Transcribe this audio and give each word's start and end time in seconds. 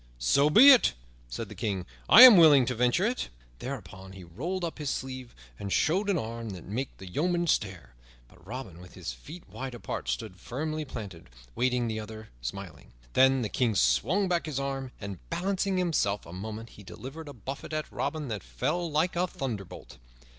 "So 0.17 0.49
be 0.49 0.71
it," 0.71 0.93
said 1.27 1.47
the 1.47 1.53
King, 1.53 1.85
"I 2.09 2.23
am 2.23 2.35
willing 2.35 2.65
to 2.65 2.73
venture 2.73 3.05
it." 3.05 3.29
Thereupon 3.59 4.13
he 4.13 4.23
rolled 4.23 4.65
up 4.65 4.79
his 4.79 4.89
sleeve 4.89 5.35
and 5.59 5.71
showed 5.71 6.09
an 6.09 6.17
arm 6.17 6.49
that 6.53 6.65
made 6.65 6.87
the 6.97 7.05
yeomen 7.05 7.45
stare. 7.45 7.93
But 8.27 8.43
Robin, 8.43 8.79
with 8.81 8.95
his 8.95 9.13
feet 9.13 9.47
wide 9.47 9.75
apart, 9.75 10.09
stood 10.09 10.37
firmly 10.39 10.85
planted, 10.85 11.29
waiting 11.53 11.87
the 11.87 11.99
other, 11.99 12.29
smiling. 12.41 12.93
Then 13.13 13.43
the 13.43 13.47
King 13.49 13.75
swung 13.75 14.27
back 14.27 14.47
his 14.47 14.59
arm, 14.59 14.91
and, 14.99 15.19
balancing 15.29 15.77
himself 15.77 16.25
a 16.25 16.33
moment, 16.33 16.69
he 16.69 16.83
delivered 16.83 17.27
a 17.29 17.33
buffet 17.33 17.71
at 17.71 17.91
Robin 17.91 18.27
that 18.29 18.41
fell 18.41 18.89
like 18.89 19.15
a 19.15 19.27
thunderbolt. 19.27 19.99